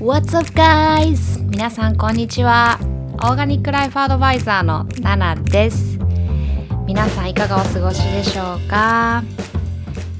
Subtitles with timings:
[0.00, 1.38] What's up guys?
[1.50, 2.78] 皆さんこんにちは。
[3.22, 5.98] オーガニックライフアドバイザーのナナです。
[6.86, 9.22] 皆さんいかがお過ごしでしょうか？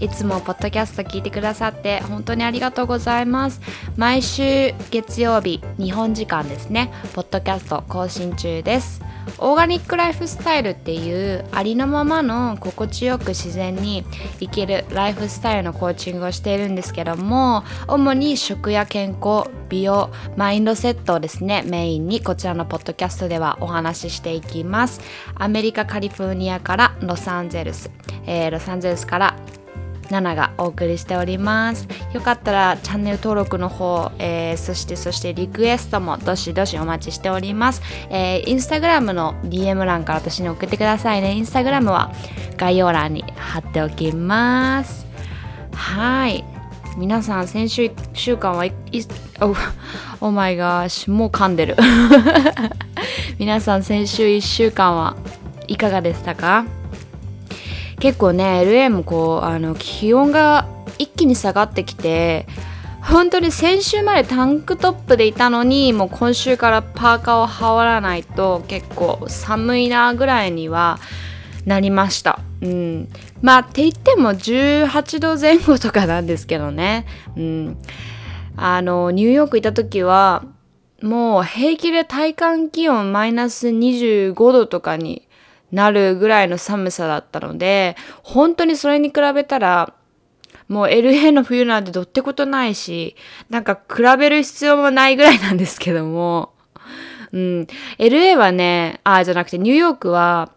[0.00, 3.60] いつもポッドキャスト聞いてくださって本当にありがとうございます。
[3.96, 9.02] 毎週月曜日、日本時間ですね、ポッドキャスト更新中です。
[9.38, 14.04] オーガニックライフスタイルっていうありのままの心地よく自然に
[14.38, 25.00] 生きるライフスタイルのコーチングをしているんですけども主に食や健康美容マインドセットをですねメインにこちらのポッドキャストではお話ししていきます
[25.34, 27.90] アメリカカリフォルニアからロサンゼルス、
[28.26, 29.36] えー、ロサンゼルスから
[30.10, 31.86] ナナがお送りしております。
[32.12, 41.32] よかったらチャンネル登録の方、えー、そしてそしてリクエストもどしどしお待ちしております、えー、インスタグラムの DM 欄から私に送ってくださいね。
[41.34, 42.12] インスタグラムは
[42.56, 45.06] 概要欄に貼っておきます。
[45.74, 46.44] はい。
[46.96, 48.72] 皆さん先週1週間はい
[50.20, 51.76] おおマイガーシもう噛んでる。
[53.38, 55.16] 皆さん先週1週間は
[55.66, 56.79] いかがでしたか？
[58.00, 60.66] 結構ね LA もこうあの気温が
[60.98, 62.46] 一気に下がってきて
[63.02, 70.98] 本当に先週までタンクトップでいたのにもう今週からパーカーを羽織らないと結構寒いなぐらいには
[71.64, 72.40] なりました。
[72.62, 73.08] うん、
[73.42, 77.06] まあって言っても18度前後とかなんですけどね。
[77.36, 77.78] うん、
[78.56, 80.44] あのニューヨークいた時は
[81.02, 85.26] もう平気で体感気温マイナス25度とかに
[85.72, 89.94] なるぐらいの寒さだったので、本当にそれに比べたら、
[90.68, 93.16] もう LA の冬なんてどってことないし、
[93.48, 96.52] なんか比べる必要もないぐらいなんですけども、
[97.32, 97.66] うん。
[97.98, 100.52] LA はね、あ、じゃなくてニューヨークは、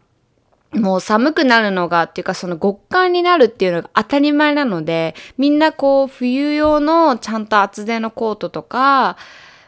[0.76, 9.18] もう寒くなるのがっていうかその極寒になるっていうのが当たり前なのでみんなこう冬用のちゃんと厚手のコートとか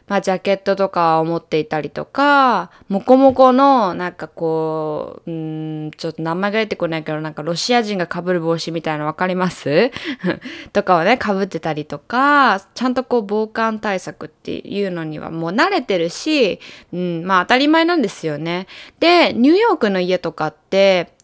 [0.07, 9.91] まあ、ジャケットとかを持っていたりとか、もこもこの、なんかこう、うん、ちょっと名前が出てこないけど、なんかロシア人が被る帽子みたいなのわかります？
[10.73, 16.59] とかをね、被ってたりとか、ちゃんとこう防寒対策っていうのにはもう慣れてるし、
[16.93, 18.67] うん、まあ当たり前なんですよね。
[18.99, 21.14] で、ニューヨークの家とかって、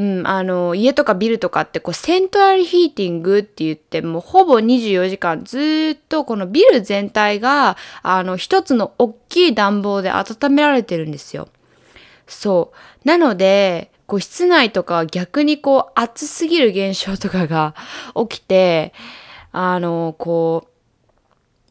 [0.00, 11.48] うん、あの、家とかビルとかってこうセントラルヒーティングって言ってもうほぼ24時間ずっとこのビル全体があの一つの大きい暖房で温められてるんですよ。
[12.26, 12.72] そ
[13.04, 13.06] う。
[13.06, 17.74] なので、こう室内とか逆にこう暑すぎる現象とかが
[18.30, 18.94] 起きて、
[19.52, 20.70] あの、こう、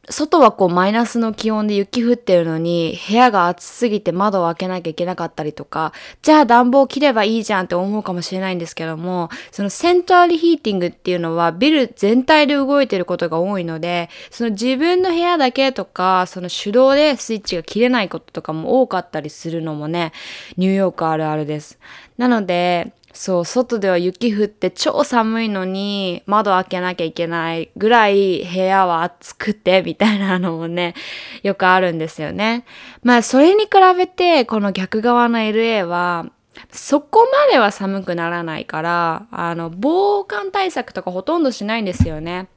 [0.09, 20.12] 外はこうマイナスの気温で雪降ってるのに部屋が暑すぎて窓を開けなきゃいけなかったりとか、じゃあ暖房切ればいいじゃんって思うかもしれないんですけども、そのセントラルヒーティングっていうのはビル全体で動いてることが多いので、その自分の部屋だけとか、その手動でスイッチが切れないこととかも多かったりするのもね、
[20.58, 21.78] ニューヨークあるあるです。
[22.18, 30.96] なので、そう、外では雪降って超寒いのに窓開けなきゃいけないぐらい部屋は暑くてみたいなのもね、
[31.44, 32.63] よくあるんですよね。
[33.03, 36.28] まあそれに比べてこの逆側の LA は
[36.72, 42.47] そこまでは寒くならないから、あの、防寒対策とかほとんどしないんですよね。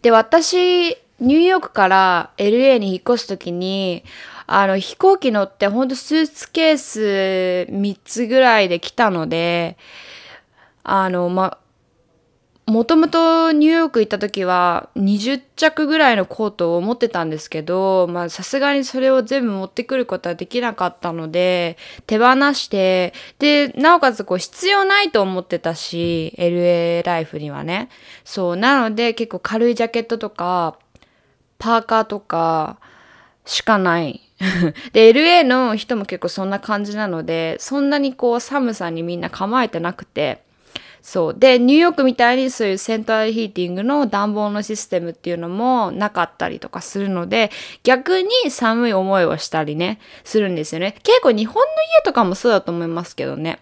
[0.00, 4.04] で、私、ニューヨークから LA に引っ越すときに、
[4.52, 9.76] あの、飛行機乗ってほんとスーツケース3つぐらいで来たので、
[10.82, 11.58] あの、ま、
[12.66, 21.76] もともとニューヨーク行った時は20着ぐらいのコートを持ってたんですけど、まあさすがにそれを全部持ってくることはできなかったので、
[22.08, 27.88] 手放して、で、なおかつこう必要ないと思ってたし、LA ライフにはね。
[28.24, 30.76] そう、なので結構軽いジャケットとか、
[31.58, 32.80] パーカーとか
[33.44, 34.29] しかない
[34.92, 40.42] で、LA の人も結構そんな感じなので、そんなにこう寒さにみんな構えてなくて、
[41.02, 41.34] そう。
[41.38, 47.50] で、ニューヨークみたいにそういうセントラルヒーティングの暖房のシステムっていうのもなかったりとかするので、
[47.82, 50.96] 逆に寒い思いをしたりね、するんですよね。
[51.02, 53.60] 結構日本の家とかもそうだと思いますけどね。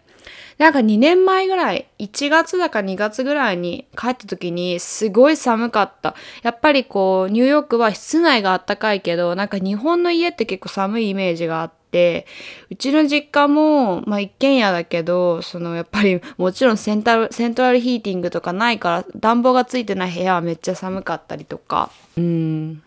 [0.59, 6.17] なんか2年前ぐらい、1月だか2月ぐらいに帰った時にすごい寒かった。
[6.43, 12.27] やっぱりこう、ニューヨークは室内が暖かいけど、なんか日本の家って結構寒いイメージがあって、
[12.71, 22.83] うちの実家も、まあ一軒家だけど、そのやっぱりもちろんセンタル、セントラルヒーティングとかないから暖房がついてない部屋はめっちゃ寒かったりとか、うん。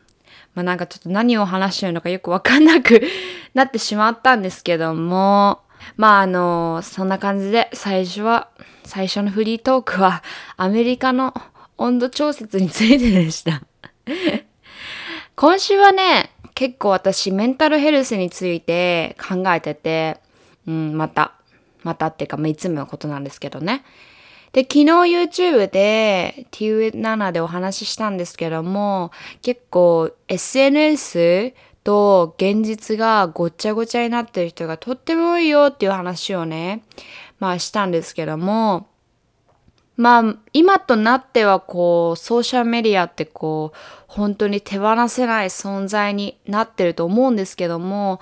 [0.55, 3.01] まあなんかちょっと何を話してるのかよくわかんなく
[3.53, 5.61] なってしまったんですけども、
[5.97, 8.49] まああの、そんな感じで最初は、
[8.83, 10.23] 最初のフリートークは
[10.57, 11.33] アメリカの
[11.77, 13.61] 温度調節についてでした
[15.35, 20.19] 今週はね、結構私メンタルヘルスについて考えてて、
[20.67, 21.33] うん、また、
[21.83, 23.83] またっていうか、まあ、いつものことなんですけどね。
[24.53, 29.11] で、昨日 YouTube で T7 でお話ししたんですけども、
[29.41, 36.83] 結構 SNS と現実がごっちゃごちゃになってる人がとっても多いよっていう話をね、
[37.39, 38.87] まあしたんですけども、
[39.97, 48.19] まあ今となってはこうソーシャルメディアってこう本当に手放せない存在になってると思うんですけども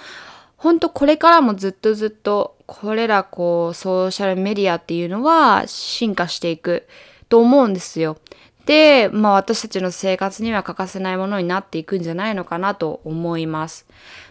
[0.57, 6.85] 本当これからもずっとずっとこれらこうソーシャルメディアっていうのは進化していく
[7.29, 8.17] と思うんですよ。
[8.69, 13.87] で、まあ私たちの生活には欠かせないものになっていくんじゃないのかなと思います。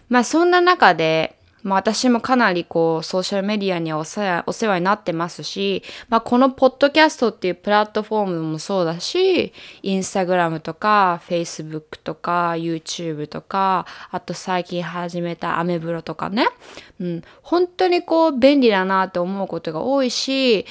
[0.07, 9.51] まあそんな中でまあ私もかなりこうソーシャルメディアにはお世話になってますし、まあこのポッドキャストっていうプラットフォームもそうだし、
[9.83, 16.47] インスタグラムとか、フェイスブックとか、YouTube とか、あと最近始めたアメブロとかね。
[17.01, 17.23] うん。
[17.41, 20.65] 本当にこう便利だなって思うことが多いし、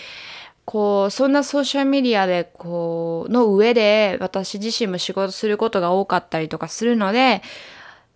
[0.70, 7.40] こう、そんなソーシャルメディアで、こう、の上で私自身も仕事することが多かったりとかするので、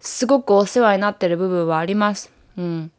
[0.01, 2.31] すごくお世話になってる部分はあります。
[2.59, 2.93] うん。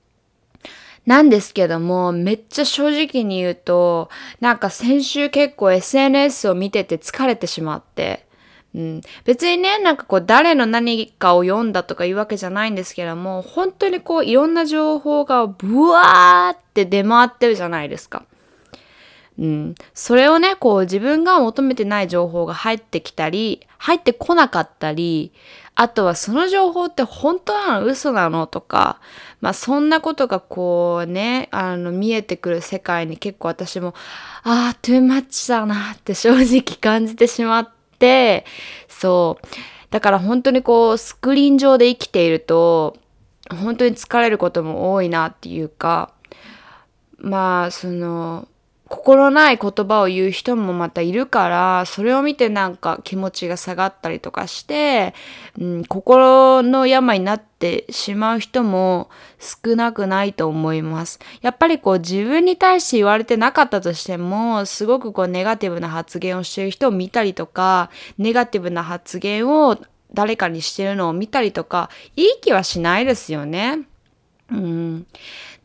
[1.06, 4.10] なんですけども、めっちゃ正直に言うと、
[4.40, 8.26] なんか先週結構 SNS を見てて疲れてしまって、
[8.74, 18.26] うん、別にね、なんかこう誰の何かを読んだとかいうわけじゃないんですけども、本当にこういろんな情報がブワーって出回ってるじゃないですか。
[19.38, 25.32] うん、それをね、こう自分が求めてない情報が入ってきたり、入ってこなかったり、
[25.76, 27.86] あとはその情報って本当なの？
[27.88, 28.46] 嘘なの？
[28.46, 29.00] とか、
[29.42, 33.96] まあそんなことがこうね、あの見えてくる世界に結構私も、
[34.44, 38.46] ああ、トゥーマッチだなって正直感じてしまって、
[38.88, 39.48] そう。
[39.90, 42.98] だから本当にこうスクリーン上で生きていると、
[43.50, 46.14] 本当に疲れることも多いなっていうか、
[47.18, 48.48] まあその
[48.94, 55.16] 心ない言葉を言う人もまたいるから、それを見てなんか気持ちが下がったりとかして、
[55.60, 59.10] うん、心の病になってしまう人も
[59.40, 61.20] 少なくないと思います。
[61.42, 69.80] やっぱりこう自分に対して言われてなかったとしても、すごくこうネガティブな発言をしてる人を見たりとか、ネガティブな発言を
[70.14, 73.80] 誰かにしてるのを見たりとか、いい気はしないですよね。
[74.52, 75.08] うん。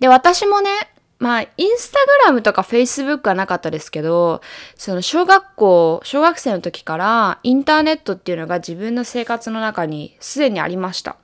[0.01, 0.71] で、私もね、
[1.19, 4.41] まあ、インスタグラムとかフェイスブックはなかったですけど、
[4.77, 11.17] その小学校、小学生の時からインターネットっていうのが自分の生活の中にすでにありました。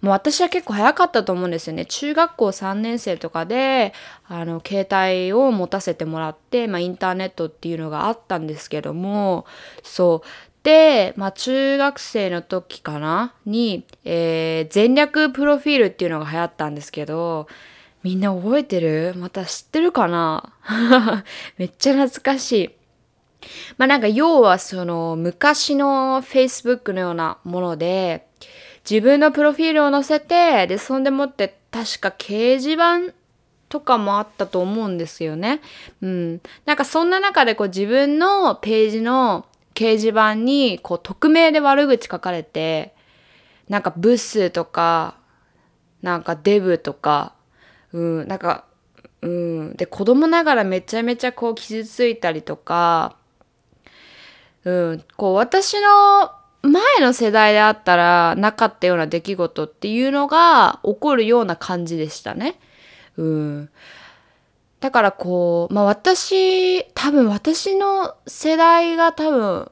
[0.00, 1.84] もう私は結構早かったと思うんですよね。
[1.84, 3.92] 中学校3年生とかで、
[4.26, 9.44] あの、携帯を持たせてもらって、まあ、インターネットっていうのがあったんですけども、
[9.82, 10.28] そう。
[10.62, 17.48] で、まあ、中学生の時かなに、えー、全略プロフィールっていうのが流行ったんですけど、
[18.02, 19.14] みんな覚えてる？
[19.16, 20.54] また知ってるかな？
[21.56, 22.70] めっちゃ懐かしい。
[23.78, 28.26] まあなんか要はその昔の Facebook のようなもので
[28.88, 33.14] 自分のプロフィールを載せてでそんでもって確か掲示板
[33.68, 35.60] とかもあったと思うんですよね。
[36.02, 36.40] うん。
[36.66, 42.94] なんかそんな中でこう自分のページの掲示板にこう匿名で悪口書かれて
[43.68, 45.16] なんかブスとか
[46.02, 47.32] なんかデブとか
[47.92, 48.64] うん、なんか、
[49.20, 53.16] うん、で子供ながらめちゃめちゃこう傷ついたりとか、
[54.64, 56.32] うん、こう私の
[56.62, 62.58] 前の世代であったらなかったような出来事っていうのが起こるような感じでしたね。
[63.16, 63.70] うん。
[64.80, 69.70] だからこう、まあ私、多分私の世代が多分、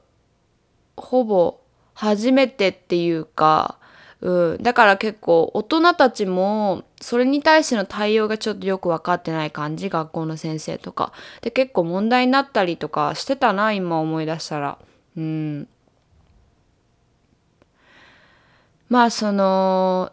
[0.97, 1.59] ほぼ
[1.93, 3.77] 初めてっていうか、
[4.21, 11.11] うん、だから結構大人たちもそれに対しての対応がちょっとよく分かってない感じ学校の先生とか。
[11.41, 14.77] で結構問題になったりとかしてたな今思い出したら。
[15.17, 15.67] うん。
[18.89, 20.11] まあその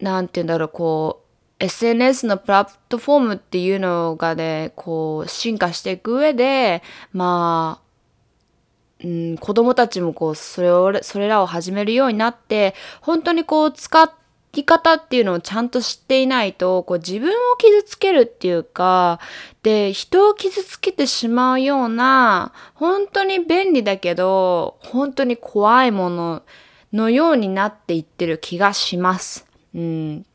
[0.00, 1.22] 何て言うんだろうこ
[1.60, 7.81] う SNS のプラットフォームっていうのがねこう進化していく上でまあ
[9.04, 14.12] うん、子供たちもこう、それを、それらを始めるようになって、本当にこう、使
[14.54, 19.18] い方っていうのをちゃんと知っていないと、こう、自分を傷つけるっていうか、
[19.62, 26.42] で、人を傷つけてしまうような、本当に便利だけど、本当に怖いもの
[26.92, 29.46] のようになっていってる気がします。
[29.74, 30.26] うん。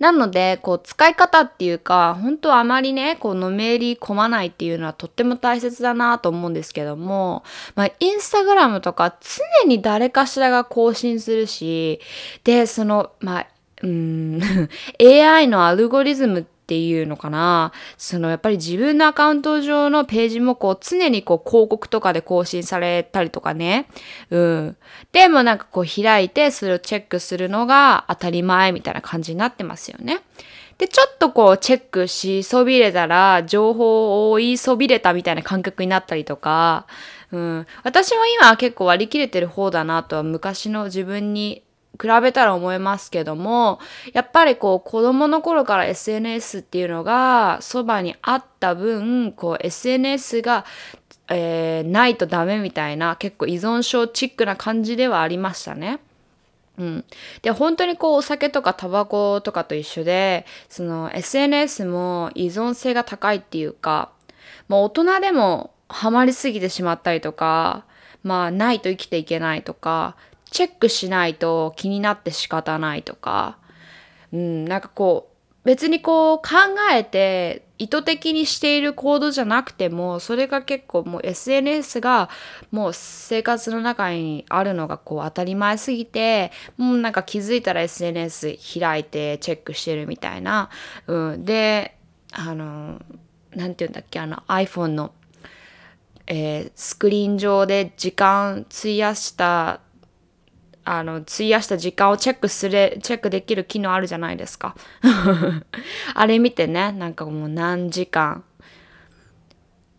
[0.00, 9.16] なので、こう、使い方っていうか、本当はあまりね、こう、のめり込まないっていうのはとっても大切だなと思うんですけども、まあ、インスタグラムとか
[9.62, 12.00] 常に誰かしらが更新するし、
[12.44, 13.46] で、その、まあ、
[13.82, 14.40] うん、
[15.00, 17.72] AI のアルゴリズムってっていうのかな。
[17.98, 23.88] そのやっぱり自分のアカウント上のページもこう常にこう広告とかで更新されたりとかね。
[24.30, 24.76] うん。
[25.10, 30.20] でもなんかこう開いてそれをチェックするのが当たり前みたいな感じになってますよね。
[30.78, 36.86] で、ちょっとこうチェックしそびれたら情報を言いそびれたみたいな感覚になったりとか、
[37.32, 37.66] うん。
[37.82, 41.64] 私も今結構割り切れてる方だなとは昔の自分に
[42.00, 43.78] 比べたら思いますけども
[44.14, 50.64] やっぱりこう子供の頃から SNS っていうのがそばにあった分こう SNS が、
[51.28, 56.00] えー、ないとダメみたいな結構依存症チックな感じではありましたね。
[56.78, 57.04] うん、
[57.42, 64.10] で本当にこうお酒とかタバコとかと一緒でその SNS も依存性が高いっていうか
[64.66, 67.84] もう大人でもハマりすぎてしまったりとか
[68.22, 70.16] まあないと生きていけないとか
[70.50, 73.58] チェックしないと気になって仕方ないとか、
[74.32, 75.30] うん、なんかこう、
[75.64, 76.54] 別にこう考
[76.90, 82.30] えて意図的にしている行動じゃなくても、それが結構もう SNS が
[82.70, 90.70] もう生活の中にあるのがこう当たり前すぎて、もうなんか気づいたら SNS 開いてチェックしてるみたいな。
[91.06, 91.96] うん、で、
[92.32, 93.00] あの、
[93.54, 95.12] なんて言うんだっけ、あの iPhone の、
[96.26, 99.80] えー、スクリーン上で時間費やした
[100.92, 104.74] あの、費やした時間をチェックする、チェックできる機能あるじゃないですか。
[106.14, 108.42] あれ見てね、なんかもう何時間、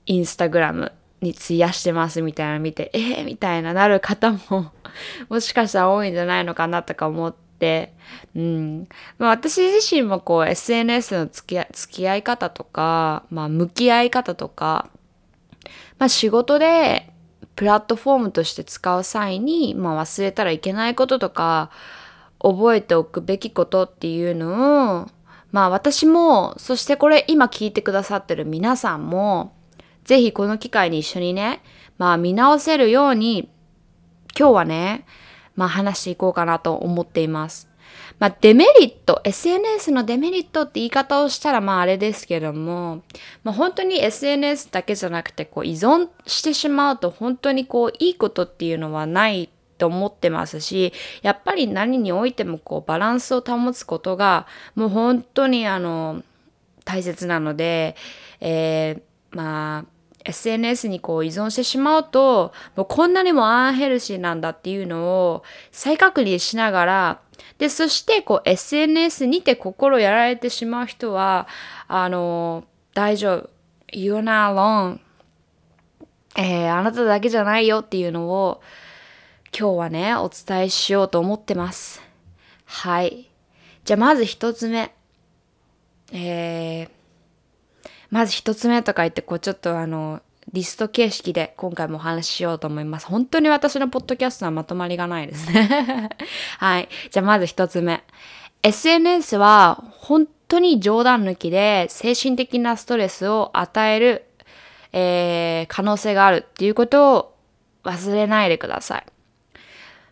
[0.05, 4.73] インスタグラムに費やしてますみたいなの見て、えー、みたいななる方も
[5.29, 7.93] もしかしたら多いんじゃないのかなとか思って、
[8.35, 8.89] うん。
[9.17, 14.89] まあ、私自身もこう SNS の付き合付き合い方とか、まあ向き合い方とか、
[15.99, 17.13] まあ仕事で
[17.55, 21.69] プラットフォームとして使う際に、まあ、忘れたらいけないこととか
[22.39, 25.07] 覚えておくべきことっていうのを
[25.51, 29.53] まあ私もそしてこれ今聞いてくださってる皆さんも
[30.05, 31.61] ぜひこの機会に一緒にね
[31.97, 33.49] まあ見直せるように
[34.37, 35.05] 今日はね
[35.55, 37.70] まあ話していこうかなと思っています。
[38.19, 43.01] まあ、デメリット、SNS のデメリットって言い方をしたらまああれですけども、
[43.43, 50.93] まあ、本当に SNS だけじゃなくてこう依存してしまうと本当にこういいことっていうのはないと思ってますし、
[51.23, 54.45] やっぱり何においてもこうバランスを保つことが
[54.75, 56.21] もう本当にあの
[56.85, 57.95] 大切なので、
[58.39, 59.85] えー、まあ
[60.25, 67.21] SNS にこう依存してしまうともうこんなにもアンヘルシーなんだっていうのを再確認しながら
[67.57, 71.47] で、そしてこう SNS にて心やられてしまう人は、
[71.87, 73.49] あの、大丈夫。
[73.93, 74.99] You're not alone.
[76.37, 78.61] えー、あなただけじゃないよっていうのを
[79.57, 82.01] 今日はね、お伝えしようと思ってます。
[82.65, 83.29] はい。
[83.83, 84.93] じゃあまず一つ目。
[86.13, 86.89] えー、
[88.09, 90.21] まず一つ目とか言って、こうちょっとあの、
[90.51, 93.07] リスト形式で今回もお話ししようと思います。
[93.07, 96.09] 本当に私のポッドキャストはまとまりがないですね。
[96.57, 96.89] はい。
[97.09, 98.03] じゃあまず一つ目。
[98.63, 104.25] SNS は本当に冗談抜きで精神的なストレスを与える、
[104.93, 107.33] えー、可能性があるっていうことを
[107.83, 109.05] 忘れないでください。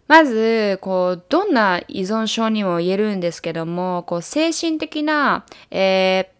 [0.08, 6.32] まず、こう、どんな依存症にも言えるんですけども、こう、精神的な、え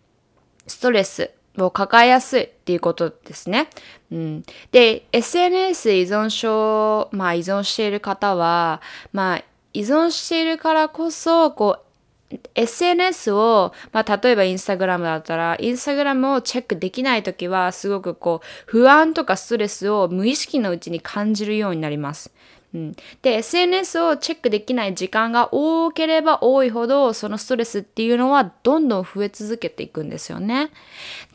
[0.66, 1.32] ー、ストレス
[1.66, 3.70] を抱えやすいっていうことですね。
[4.12, 8.82] うん、で、SNS 依存症、まあ依存している方は、
[9.14, 11.90] まあ依存しているからこそ、こう、
[12.56, 22.32] SNS を、まあ、例えばインスタグラムだったら、インスタグラムをチェックできないときは、すごくこう、不安とかストレスを無意識のうちに感じるようになります。
[22.74, 30.70] うん、で SNS をチェックできない時間が多ければ多いほどそのストレスっていうのはどんどん増え続けていくんですよね。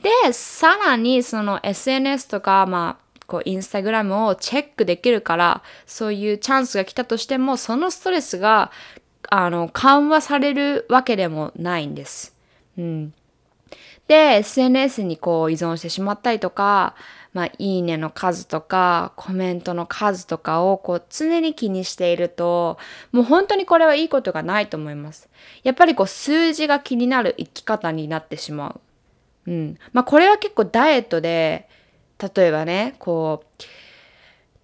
[0.03, 8.71] でさらにその SNS とかまあこうインスタグラムをチェックできるからそういうチャンスが来たとしてもそのストレスが
[9.29, 12.35] あの緩和されるわけでもないんです。
[12.79, 13.15] うん、
[14.07, 16.95] で SNS にこう依存してしまったりとか
[17.35, 22.79] まあ、いいねの数とか、コメントの数とかをこう常に気にしていると、
[23.13, 25.29] もう本当にこれはいいことがないと思います。
[25.65, 28.81] やっぱりこう数字が気になる生き方になってしま
[29.47, 29.51] う。
[29.51, 29.79] うん。
[29.93, 31.69] まあこれは結構ダイエットで、
[32.35, 33.65] 例えばね、こう、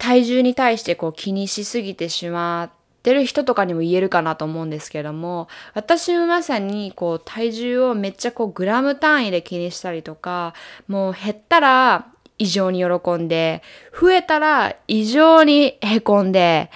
[0.01, 2.71] 体重に対してこう気にしすぎてしまっ
[3.03, 10.55] てる人とかにも言えるかなと思うんですけども私もまさにこう体重をめっちゃこうグラム単位で気にしたりとか
[10.89, 12.07] もう減ったら
[12.41, 13.63] 異常に喜んで
[14.01, 16.71] 増えたら異常にへこんで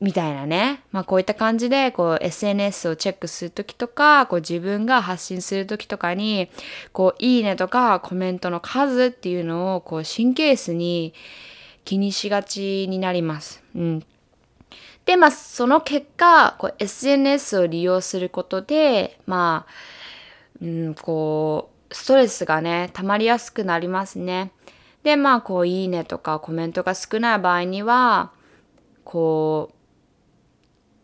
[0.00, 0.82] みたいなね。
[0.90, 6.50] まあこういった感じで、こう SNS をチェックするときとか、こう自分が発信するときとかに、
[6.92, 11.14] こういいねとかコメントの数っていうのを、こう神経質に
[11.84, 13.62] 気にしがちになります。
[13.76, 14.04] うん。
[15.06, 19.72] で、まあその結果、こう SNS を利用することで、まあ、
[20.60, 24.50] うん、こう、ストレスがね、溜まりやすくなりますね。
[25.02, 28.32] で、まあこういいねとかコメントが少ない場合には、
[29.04, 29.70] こ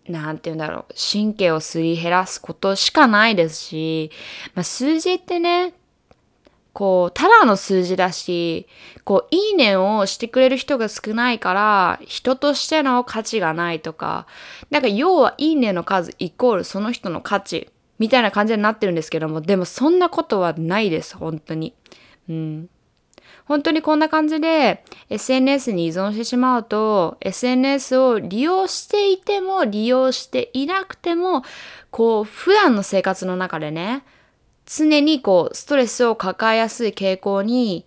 [0.09, 4.11] う、なんて言うんだろう、神経をすり減らすことしかないですし、
[4.55, 5.75] まあ、数字ってね、
[6.73, 8.69] こう、ただの数字だし、
[9.05, 14.27] こう、いいねをしてくれる人が少ないから、人としての価値がないとか、
[14.71, 21.75] なんか要はいいねの数イコールその人の価値、みたいな感じになってるんですけども、でもそんなことはないです、本当に。
[22.29, 22.69] うん。
[23.49, 31.43] 本当にこんな感じで SNS に依存してしまうと SNS を利用していても利用していなくても
[31.91, 34.05] こう普段の生活の中でね
[34.67, 37.87] 常にこうストレスを抱えやすい傾向に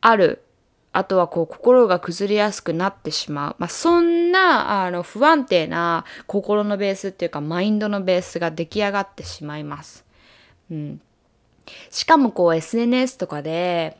[0.00, 0.44] ある
[0.92, 3.56] あとはこう心が崩れやすくなってしまう。
[3.58, 10.04] まあ、そんなあの不安定な心のベースっていうかマインドのベースが出来上がってしまいます。
[10.70, 11.00] うん。
[11.90, 13.98] しかもこう SNS とかで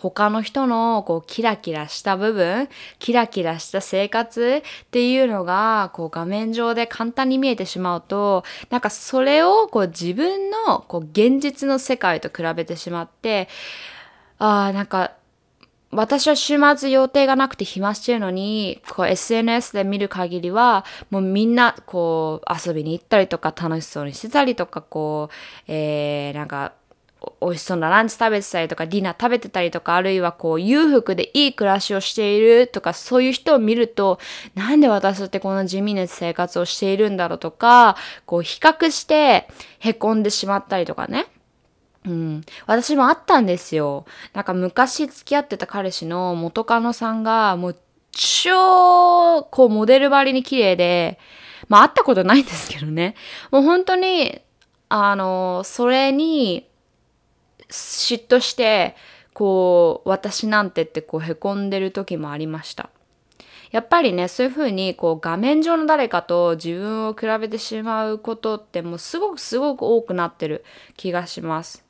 [0.00, 13.48] 他の人のこうキラキラした部分、キラキラした生活っていうのがこう画面上で簡単に見えてしまうと、なんかそれをこう自分のこう現実の世界と比べてしまって、
[14.38, 15.12] ああ、なんか
[15.92, 25.34] 私は週末予定がなくて暇してるのに、こう SNS で見る限りは、もうみんなこう遊びに行ったりとか楽しそうにしてたりとか、こう、
[25.66, 26.72] えー、なんか
[27.40, 34.18] 美味しそうなランチ食べてたりとか、ディナー食べてたりとか、あるいはこう、裕福でいい暮らしをしているとか、そういう人を見ると、
[34.54, 39.48] なんで私ってこんな地味な生活をしているんだろうとか、こう、比較して
[39.80, 41.26] 凹んでしまったりとかね。
[42.06, 42.44] うん。
[42.66, 44.06] 私もあったんですよ。
[44.32, 47.76] なんか昔付き合ってた彼氏の元カノさんが、もう
[48.12, 51.18] 超、こう、モデル張りに綺麗で、
[51.68, 53.14] まあ会ったことないんですけどね。
[53.50, 54.40] もう本当に、
[54.88, 56.69] あの、それに、
[57.70, 58.96] 嫉妬して
[59.32, 62.90] こう私なんてってこうへこんでる時もありました。
[63.70, 70.64] やっぱりねそういう風にこう画面上の誰かと自分を比べてしまうことってもうすごくすごく多くなってる
[70.96, 71.84] 気がします。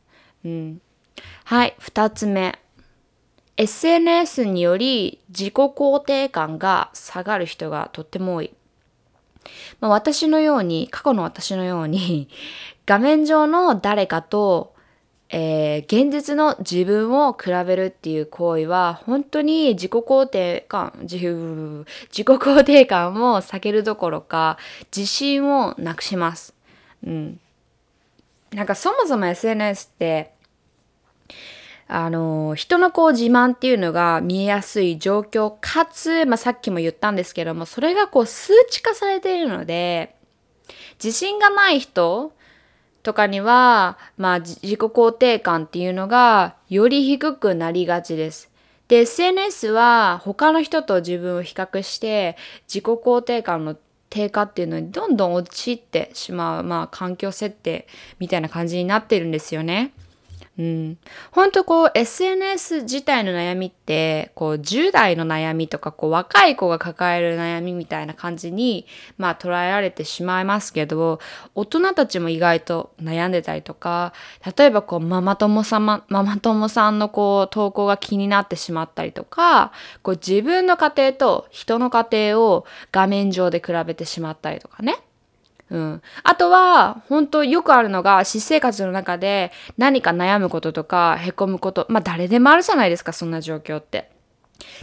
[0.45, 0.81] うん。
[1.45, 2.59] はい2つ目。
[3.57, 8.55] SNS により自己肯定感が下がる人がとっても多い。
[9.81, 12.29] まあ、私のように過去の私のように
[12.87, 14.75] 画面上の誰かと
[15.33, 24.59] えー、現実の自分を比べるっていう行為は本当に自己肯定感自自己肯定感を避けるどころか
[24.95, 26.53] 自信をなくします。
[27.07, 27.41] うん、
[28.53, 30.33] なんかそもそも SNS って
[31.87, 40.15] あの人のこう自慢っていうのが見えやすい状況かつ、まあ、さっきも言ったんですけどもそれがこう数値化されているので
[41.03, 42.33] 自信がない人
[43.03, 48.51] とかには、まあ自己肯定感っていうのがより低くなりがちです。
[48.89, 52.37] で、SNS は他の人と自分を比較して
[52.69, 53.77] 自己肯定感の
[54.11, 57.87] 低下っていうのにどんどん陥ってしまう、まあ環境設定
[58.19, 59.93] みたいな感じになってるんですよね。
[60.59, 60.99] うん。
[61.31, 68.87] 本当こう SNS 自体の悩みって、こう10代の悩みとか、こう若い子が抱える悩みみたいな感じに、
[69.17, 71.21] まあ捉えられてしまいますけど、
[71.55, 74.13] 大人たちも意外と悩んでたりとか、
[74.57, 84.99] 例えばこうママ友さん、ママ友さんのこう投稿が気になってしまったりとか、こう自分の家庭と人の家庭を画面上で比べてしまったりとかね。
[85.71, 86.03] うん。
[86.25, 91.87] あとは、本当よくあるのが、私生活の中で何か悩むこととか、凹むこと。
[91.89, 94.10] まあ、誰でもあるじゃないですか、そんな状況って。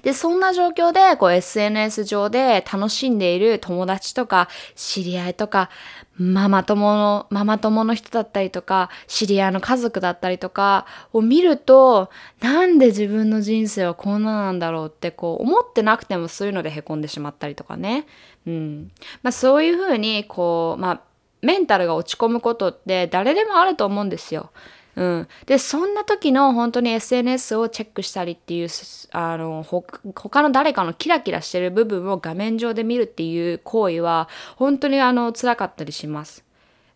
[0.03, 5.69] で、そんな状況で、こう、SNS 上で楽しんでいる友達とか、知り合いとか、
[6.17, 12.09] ママ友の、ママ友の人だったりとか、知り合いの家族だったりとかを見ると、
[12.41, 18.07] なんで自分の人生はこんななんだろうって、こう、思ってなくてもそういうので凹んでしまったりとかね。
[18.45, 18.91] うん。
[19.23, 21.01] まあ、そういうふうに、こう、まあ、
[21.41, 24.51] メンタルが落ち込むことって誰でもあると思うんですよ。
[24.97, 28.67] うん、でそんな時の本当に SNS をチェックしたりっていう
[29.11, 36.43] あの他の誰かのキラキラしてる部分を画面上で見るっていう行為は本当にあの辛かったりします。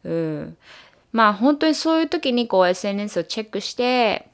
[0.03, 0.57] うん、
[1.11, 4.27] まあ本当にそういう時にこう SNS をチェックして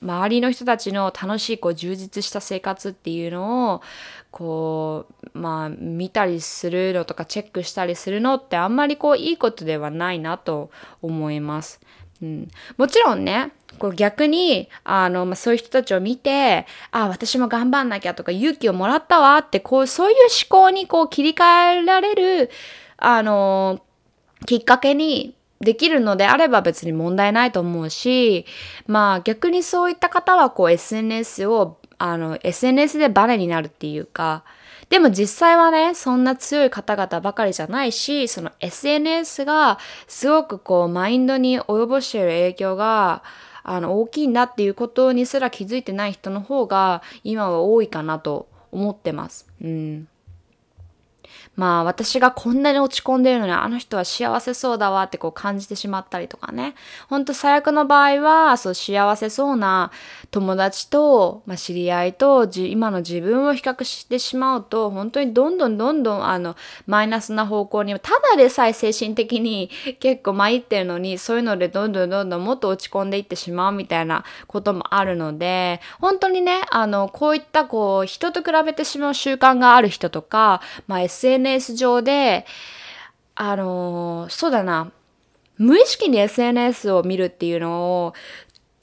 [0.00, 3.82] 周りの人たちの楽しいこう充実した生活っていうのを
[4.30, 10.70] こうまあ見たりするのとかチェックしたりするのってあんまりこういいことではないなと
[11.02, 11.80] 思います。
[12.24, 22.50] うん、もちろんねこう逆にあの、まあ、そういう人たちを見てあ私も頑張んなきゃとか勇気をもらったわってこうそういう思考にこう切り替えられる
[22.96, 23.80] あの
[24.46, 28.44] きっかけにできるのであれば別に問題ないと思うし、
[28.86, 34.44] まあ逆にそういった方はこう SNS を、あの SNS でバネになるっていうか、
[34.88, 43.22] でも実際はね、そんな強い方々ばかりじゃないし、その SNS がすごくこうマインドに及ぼしている影響が
[43.62, 49.46] あの大きいんだっていうことにすら気づいてない人の方が今は多いかなと思ってます。
[49.62, 50.08] うん。
[51.56, 56.74] まあ私がこんなに落ち込んでるのにあの人は幸せそうだわってこう感じてしまったりとかね。
[57.08, 59.90] ほんと最悪の場合はそう幸せそうな
[60.30, 82.46] 友達と、まあ、知り合いと今の自分を比較してしまうと本当にどんどんどんどんあのマイナスな方向にただでさえ精神的に結構参ってるのにそういうのでどんどんどんどんもっと落ち込んでいってしまうみたいなこともあるので本当にねあのこういったこう人と比べてしまう習慣がある人とか、まあ、SNS SNS 上で、
[83.34, 84.92] あの、そうだな、
[85.58, 88.14] 無意識に SNS を見るっていうのを、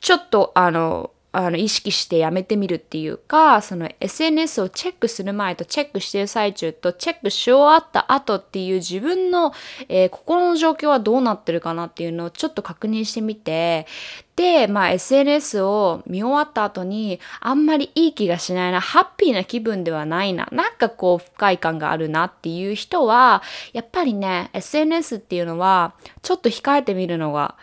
[0.02, 9.54] ちょっと、あの、あの意識してやめてみるっていうかその SNS をチェックする前とチェックしてる最中とチェックし終わった後っていう自分の、
[9.88, 13.88] えー、心の状況はどうなってるかなっていうのをちょっと確認してみて
[14.36, 23.42] で、まあ、SNS を見終わった後にあんまりいい気がしないなハッピーな気分ではないななんかこう不快感があるなっていう人は
[23.72, 27.56] やっぱりね SNS っていうのはちょっと控えてみるのが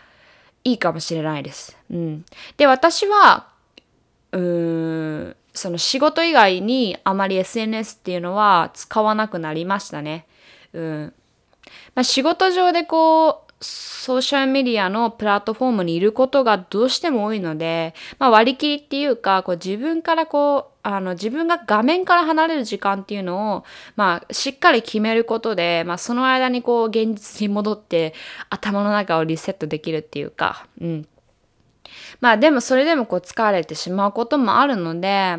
[0.63, 1.77] いいかもしれないです。
[1.91, 2.25] うん、
[2.57, 3.47] で私は
[4.31, 10.25] うーんその仕事以外にあまり SNS っていうのは使わなくなりましたね。
[10.73, 11.13] うん。
[11.95, 23.63] まあ、仕事上でこうソーシャルメディアのプラットフォームにいることがどうしても多いので、まあ、割り切りっていうかこう自分からこうあの自分が画面から離れる時間っていうのを、
[23.97, 28.13] まあ、しっかり決めることで、まあ、その間にこう現実に戻って
[28.49, 31.07] 頭の中をリセットできるっていうか、うん、
[32.21, 35.37] まあでもそれでもこう疲れてしまうこともあるので、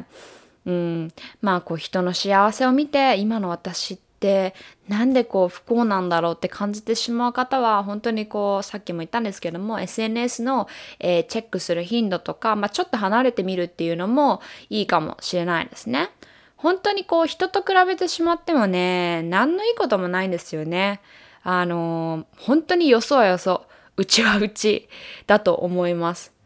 [0.67, 4.55] うん、まあこう人の幸せを見て今の私って
[4.89, 16.11] なんでこう不幸なんだろうって感じてしまう方は本当にこうさっきも言ったんですけども SNS の、えー、チェックする頻度とか、まあ、ちょっと離れてみるっていうのもいいかもしれないですね。
[16.57, 21.01] 本当にこう人と比べてしまってもね何のいいこともないんですよね。
[21.43, 23.65] あのー、本当によそはよそ
[23.97, 24.89] うちはうち
[25.27, 26.40] だと思います。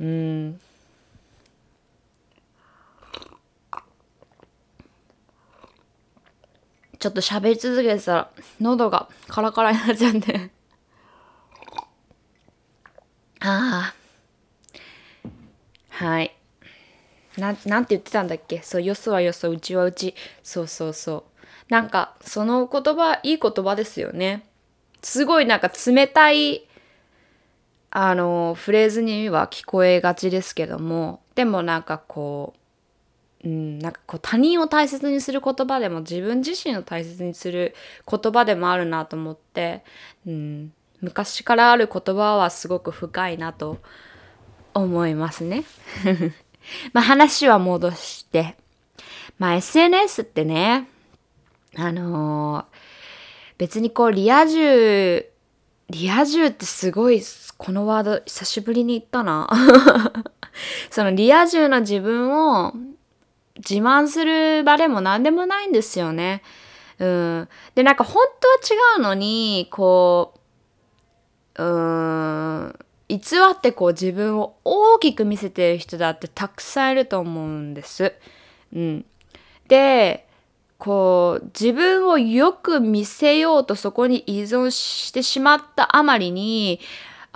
[0.00, 0.60] うん。
[6.98, 8.30] ちょっと喋り続けてたら
[8.60, 10.50] 喉がカラカラになっちゃうんで。
[13.40, 13.94] ああ
[15.90, 16.34] はい。
[17.36, 18.62] ななんて言ってたんだっけ？
[18.62, 20.14] そうよそはよそうちはうち。
[20.42, 21.26] そうそうそ
[21.68, 21.72] う。
[21.72, 24.46] なんかその言葉いい言葉ですよね。
[25.02, 26.65] すごいなんか冷たい
[27.98, 32.52] あのフレーズには聞こえがちですけどもでもなんかこ
[33.42, 37.74] う、うん、なんかこう他人を大切にする言葉でも自分自身を大切にする
[38.06, 39.82] 言葉でもあるなと思って、
[40.26, 43.78] うん、昔からある言葉はすごく深いなと
[44.74, 45.64] 思いますね。
[46.92, 48.56] まあ話は戻して、
[49.38, 50.86] まあ SNS ってね、
[51.76, 52.64] あのー、
[53.56, 55.30] 別にこうリア充、
[55.90, 57.22] リア充ってすごい
[57.56, 59.48] このワード久しぶりに言ったな。
[60.90, 62.72] そのリア充の自分を
[63.56, 66.42] 自慢する場でも何でもないんですよね。
[66.98, 67.48] うん。
[67.74, 70.34] で、なんか本当は違うのに、こ
[71.56, 73.18] う、うん、偽
[73.52, 78.12] ってこう自分を大きく見せてる人だってたくさんいると思うんです。
[78.74, 79.06] うん。
[79.68, 80.25] で、
[80.78, 86.80] こう自分をよく見せようとそこに依存してしまったあまりに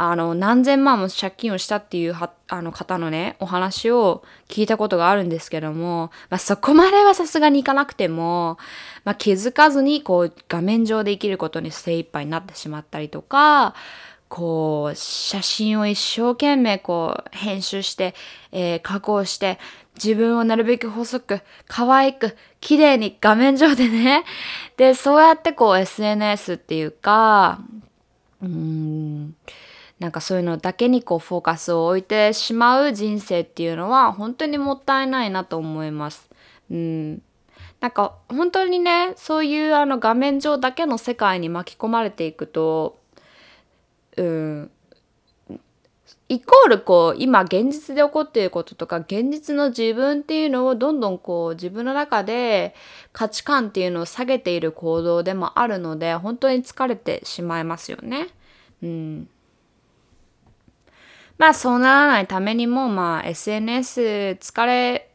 [0.03, 8.57] あの、何千万も借金をしたっていうはあの方のね、お話を聞いたことがあるんですけども、まあ、そこまではさすがにいかなくても、
[9.05, 13.74] まあ、気づかずにこう画面上で生きることに精一杯になってしまったりとか、
[14.31, 18.14] こう写真を一生懸命こう編集して、
[18.53, 19.59] えー、加工して
[19.94, 24.24] 自分をなるべく細く可愛く綺麗に画面上でね
[24.76, 27.61] でそうやってこう SNS っていうか
[28.42, 29.35] うーん
[29.98, 36.31] なんかそういうのだけにこうフォーカスを置いてしまう人生っていうのは本当にもったいないなと思います。
[36.70, 37.22] うん、
[37.81, 42.98] なんか本当にねそういうあの画面上だけの世界に巻き込まれていくと
[44.16, 44.70] うん
[46.31, 52.77] イコールこう今現実で起こっていることとか現実の自分っていうのをどんどんこう自分の中で
[53.12, 58.29] 価値観っていうのを下げている行動でもあるので本当に疲れてしまいますよね。
[58.81, 59.29] うん
[61.37, 65.10] まあそうならないためにも、まあ SNS 疲れ、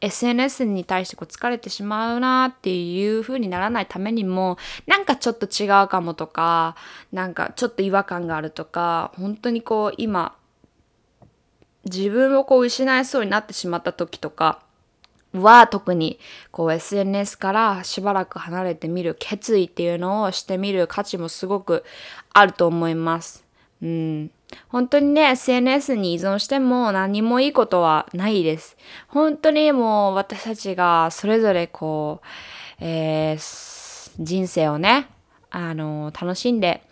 [0.00, 6.76] SNS に対してこう疲れてしまうなっていう風にならないためにも、なんかちょっと違うかもとか、
[7.12, 10.36] なんかちょっと違和感があるとか、本当にこう今、
[11.84, 14.60] 自分をこう失いそうになってしまった時とか、
[15.32, 16.18] は特に
[16.50, 21.84] こう SNS からしばらく離れてみる決意っていうのをしてみる価値もすごく
[22.32, 23.44] あると思います。
[23.82, 24.30] うん。
[24.68, 28.76] 本当にね、SNS に依存しても何もいいことはないです。
[29.08, 32.26] 本当にもう私たちがそれぞれこう、
[32.80, 35.08] えー、人生をね、
[35.50, 36.82] あの、楽しんで、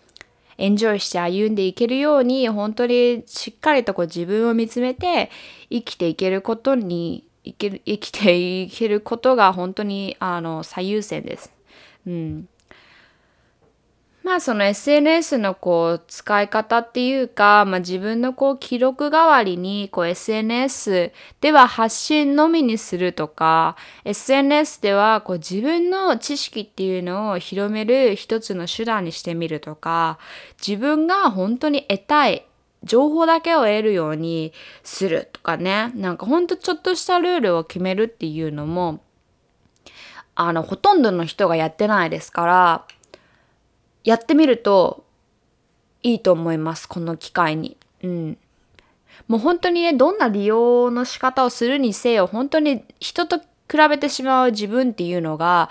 [0.57, 5.29] エンジョイして歩んでいけるように、本当にしっかりとこう自分を見つめて
[5.69, 11.53] 生きていけることに、生きる生きていけることが本当にあの最優先です。
[12.07, 12.49] うん。
[14.25, 21.11] まあその SNS のこう使い方っていうか、まあ、自分のこう記録代わりにこう SNS
[21.41, 30.17] では発信のみにするとか SNS ではこう自分の知識っていうのを広める一つの手段にしてみるとか
[30.57, 32.47] 自分が本当に得たい
[32.83, 35.91] 情報だけを得るようにするとかね。
[35.93, 39.01] なんかほんとちょっとしたルールを決めるっていうのも
[40.33, 42.85] あのほとんどの人がやってないですから
[44.05, 45.03] やってみると
[46.03, 46.87] いいと思います。
[46.87, 47.75] この機会に。
[48.03, 48.37] うん。
[49.27, 53.45] もう本当にね、どんな利用の仕方をするにせよ、本当に人と比
[53.89, 55.69] べてしまう自分っていうのが、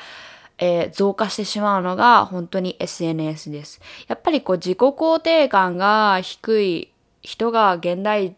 [0.58, 3.80] えー、増加してしまうのが本当に SNS です。
[4.08, 6.92] やっぱりこう自己肯定感が低い
[7.22, 8.34] 人が現代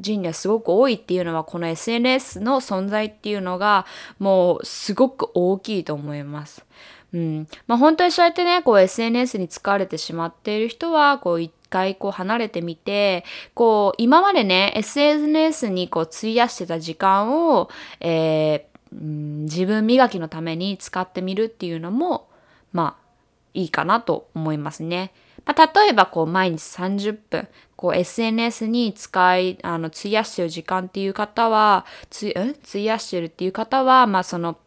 [0.00, 3.86] 人にはすごく多いっていうのはこの SNS の存在っていうのが
[4.18, 6.64] もうすごく大きいと思います。
[7.12, 7.48] うん。
[7.66, 17.70] まあ本当にそうやってね、こう SNS に疲れてしまっている人は、こう一回こう離れてみて、こう今までね、SNS にこう費やしてた時間を、
[18.00, 22.28] えー、うん、自分磨きのために使ってみるっていうのも、
[22.72, 23.10] まあ
[23.54, 25.12] いいかなと思いますね。
[25.44, 34.58] まあ、例えばこう毎日30分、こう SNS に使い、あの、費やしてる時間っていう方は、つ、ん費やしてるっていう方は、まあその、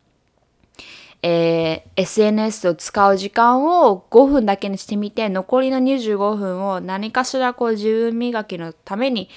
[1.25, 9.29] えー、SNS を使う時間を5分だけにしてみて、残りの25分を何かしらこう自分磨きのために、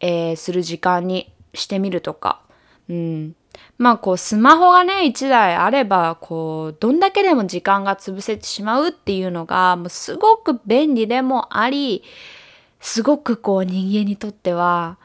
[0.00, 2.42] えー、する時間にしてみるとか。
[2.90, 3.34] うん。
[3.78, 12.04] まあこうスマホがね、1台あれば、こう、どんだけでも時間が潰せてしまうっていうのが、もうすごく便利でもあり、
[12.80, 14.98] すごくこう人間にとっては、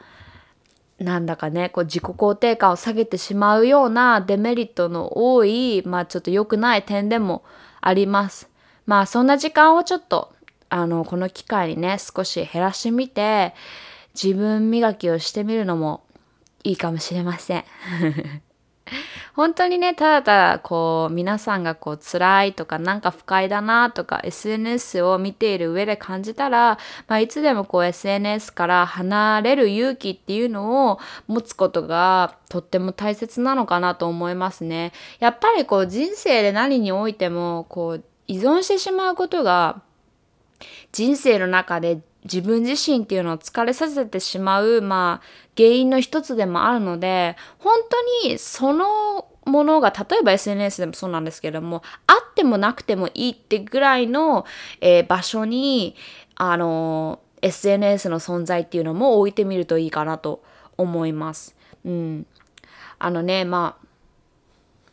[0.98, 7.44] なんだかね、こう自己肯定感を下げてしまうようなデメリットの多い、まあちょっと良くない点でも
[7.80, 8.48] あります。
[8.86, 10.32] まあそんな時間をちょっと、
[10.68, 13.54] あの、この機会にね、少し減らしてみて、
[14.20, 16.02] 自分磨きをしてみるのも
[16.64, 17.64] いいかもしれません。
[19.36, 34.92] 本当にね、ただただこう皆さんがこう辛いとかなんか不快だなとか SNS を見ている上で感じたら、まあ、いつでもこう SNS から離れる勇気っていうのを持つことがとっても大切なのかなと思いますね。
[35.18, 39.82] やっぱりこう人生で何においてもこう依存してしまうことが
[40.92, 47.78] 人生の中で自分自身っていうのを疲れさせてしまう、まあ、原因の一つでもあるので、本
[48.22, 54.44] 当にそのものが、例えば SNS でもそうなんですけども、あってもなくてもいいってぐらいの、
[54.80, 55.96] えー、場所に、
[56.34, 60.42] あの SNS の存在っていうのも置いてみるといいかなと
[60.76, 61.56] 思います。
[61.84, 62.26] うん。
[62.98, 63.86] あのね、まあ、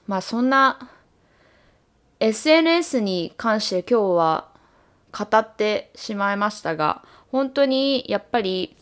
[0.07, 0.89] まあそんな
[2.19, 4.47] SNS に関して今日は
[5.11, 8.77] 語ってしまいましたが、本当にやっぱり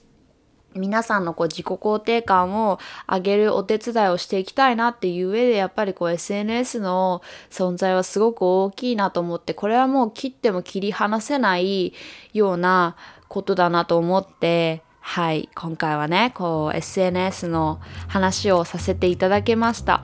[0.76, 11.94] 皆さんのこう自己肯定感を上げるお手伝いをしていきたいなっていう上でやっぱりこう SNS の存在はすごく大きいなと思ってこれはもう切っても切り離せない
[12.34, 12.98] ような
[13.30, 20.04] ことだなと思ってはい今回はねこう SNS の話をさせていただきました。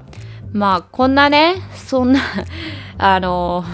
[0.54, 2.22] まあこんなねそんな
[2.98, 3.66] あの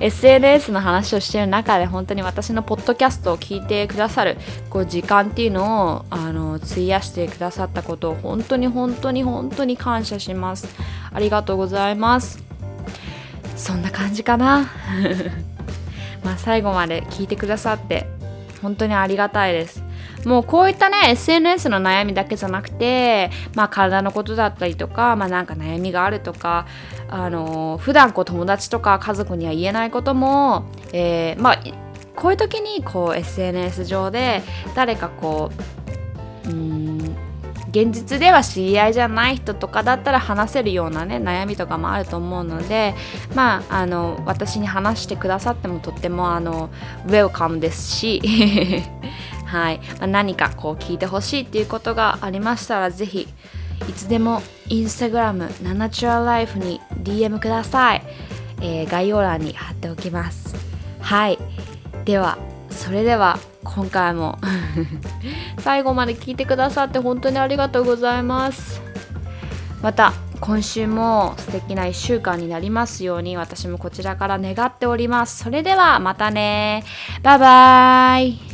[0.00, 4.36] SNS の話をしている中で本当に私のポッドキャストを聞いてくださる
[4.70, 10.68] こう時間っていうのをあの費やしてくださったことを本当に本当に本当に感謝します。
[11.12, 12.42] ありがとうございます。
[13.56, 14.70] そんな感じかな？
[16.24, 18.06] まあ最後まで聞いてくださって
[18.60, 19.82] 本当にありがたいです。
[20.24, 26.66] もうこういったね SNS の悩みだけじゃなくてまあ体のことだったりとかまあなんか悩みがあるとか
[27.12, 31.62] あの普段こう友達とか家族には言えないことも、えー、まあ
[32.16, 34.42] こういう時にこう SNS 上で
[34.74, 35.50] 誰かこ
[36.46, 37.16] ううん
[37.68, 42.94] 現実では知り合いじゃない人とかだったら話せるようなね悩みとかもあると思うので
[43.34, 46.70] まああの私に話してくださってもとってもあの
[47.06, 48.22] ウェルカムですし
[49.46, 49.80] はい。
[49.98, 53.28] まあ、何かこう聞いてほしいっていうことがありましたらぜひ
[53.88, 58.02] いつでもインスタグラムナナチュラルライフに DM ください、
[58.60, 60.54] えー、概要欄に貼っておきます。
[61.00, 61.38] はい。
[62.04, 62.38] では
[62.70, 64.38] それでは今回も
[65.60, 68.80] 最後まで聞いてくださって本当にありがとうございます。
[69.82, 75.44] また今週も素敵な1週間になりますように私もこちらから願っております。
[75.44, 76.84] それではまたね。
[77.22, 78.51] バイバーイ。